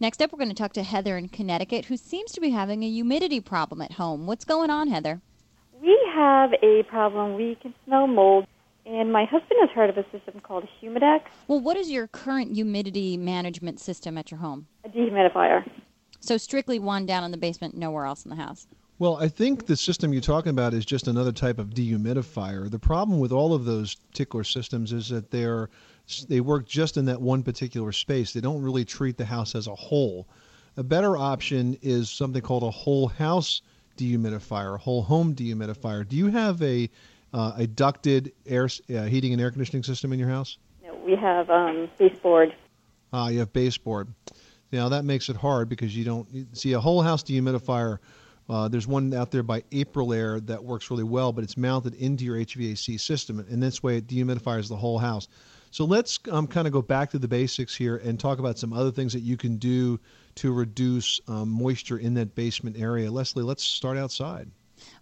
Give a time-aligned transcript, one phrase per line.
[0.00, 2.84] Next up, we're going to talk to Heather in Connecticut, who seems to be having
[2.84, 4.26] a humidity problem at home.
[4.26, 5.20] What's going on, Heather?
[5.82, 7.34] We have a problem.
[7.34, 8.46] We can smell mold,
[8.86, 12.54] and my husband has heard of a system called Humidex, Well, what is your current
[12.54, 14.68] humidity management system at your home?
[14.84, 15.68] a dehumidifier.
[16.20, 18.66] So, strictly one down in the basement, nowhere else in the house.
[19.00, 22.68] Well, I think the system you're talking about is just another type of dehumidifier.
[22.68, 25.70] The problem with all of those particular systems is that they're
[26.28, 28.32] they work just in that one particular space.
[28.32, 30.26] They don't really treat the house as a whole.
[30.76, 33.62] A better option is something called a whole house
[33.96, 36.08] dehumidifier, a whole home dehumidifier.
[36.08, 36.90] Do you have a
[37.32, 40.58] uh, a ducted air uh, heating and air conditioning system in your house?
[40.82, 42.52] No, we have um, baseboard.
[43.12, 44.08] Ah, you have baseboard.
[44.72, 47.98] Now that makes it hard because you don't see a whole house dehumidifier.
[48.48, 52.24] Uh, there's one out there by Aprilaire that works really well, but it's mounted into
[52.24, 55.28] your HVAC system, and this way it dehumidifies the whole house.
[55.70, 58.72] So let's um, kind of go back to the basics here and talk about some
[58.72, 60.00] other things that you can do
[60.36, 63.10] to reduce um, moisture in that basement area.
[63.10, 64.50] Leslie, let's start outside.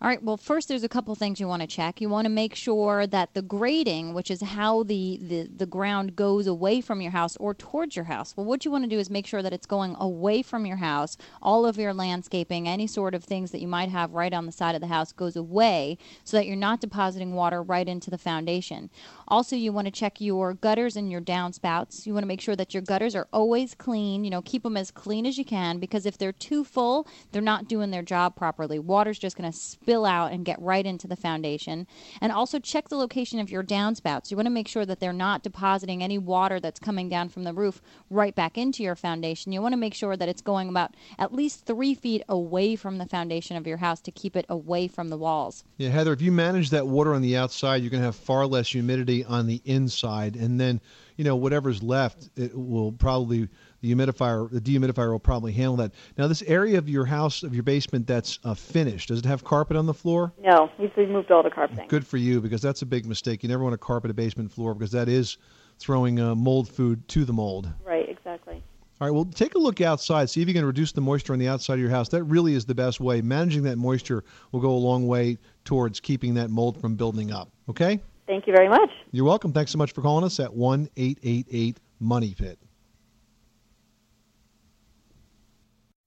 [0.00, 0.22] All right.
[0.22, 2.00] Well, first, there's a couple things you want to check.
[2.00, 6.16] You want to make sure that the grading, which is how the, the, the ground
[6.16, 8.98] goes away from your house or towards your house, well, what you want to do
[8.98, 11.16] is make sure that it's going away from your house.
[11.42, 14.52] All of your landscaping, any sort of things that you might have right on the
[14.52, 18.18] side of the house goes away so that you're not depositing water right into the
[18.18, 18.90] foundation.
[19.28, 22.06] Also, you want to check your gutters and your downspouts.
[22.06, 24.24] You want to make sure that your gutters are always clean.
[24.24, 27.42] You know, keep them as clean as you can because if they're too full, they're
[27.42, 28.78] not doing their job properly.
[28.78, 31.86] Water's just going to spill out and get right into the foundation.
[32.20, 34.30] And also check the location of your downspouts.
[34.30, 37.44] You want to make sure that they're not depositing any water that's coming down from
[37.44, 39.52] the roof right back into your foundation.
[39.52, 42.98] You want to make sure that it's going about at least three feet away from
[42.98, 45.64] the foundation of your house to keep it away from the walls.
[45.76, 48.46] Yeah, Heather, if you manage that water on the outside, you're going to have far
[48.46, 50.80] less humidity on the inside, and then
[51.16, 53.48] you know whatever's left, it will probably
[53.80, 55.92] the humidifier, the dehumidifier will probably handle that.
[56.16, 59.08] Now, this area of your house, of your basement, that's uh, finished.
[59.08, 60.32] Does it have carpet on the floor?
[60.42, 61.88] No, we've removed all the carpeting.
[61.88, 63.42] Good for you, because that's a big mistake.
[63.42, 65.38] You never want to carpet a basement floor because that is
[65.78, 67.68] throwing uh, mold food to the mold.
[67.84, 68.62] Right, exactly.
[68.98, 70.30] All right, well, take a look outside.
[70.30, 72.08] See if you can reduce the moisture on the outside of your house.
[72.08, 73.20] That really is the best way.
[73.20, 77.50] Managing that moisture will go a long way towards keeping that mold from building up.
[77.68, 78.00] Okay?
[78.26, 78.90] Thank you very much.
[79.12, 79.52] You're welcome.
[79.52, 82.58] Thanks so much for calling us at 1 888 Money Pit.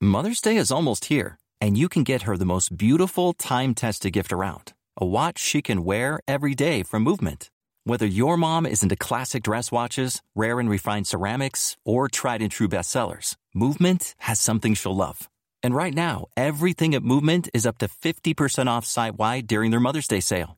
[0.01, 4.13] Mother's Day is almost here, and you can get her the most beautiful time tested
[4.13, 7.49] gift around a watch she can wear every day from Movement.
[7.85, 12.51] Whether your mom is into classic dress watches, rare and refined ceramics, or tried and
[12.51, 15.29] true bestsellers, Movement has something she'll love.
[15.63, 19.79] And right now, everything at Movement is up to 50% off site wide during their
[19.79, 20.57] Mother's Day sale.